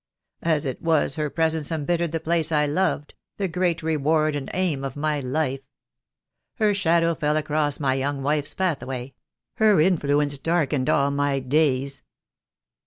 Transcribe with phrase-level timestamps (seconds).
[0.41, 4.83] As it was, her presence embittered the place I loved— the great reward and aim
[4.83, 5.59] of my life.
[6.55, 7.91] Her shadow fell across I g2 THE DAY WILL COME.
[7.91, 9.13] my young wife's pathway—
[9.57, 12.01] her influence darkened all my days."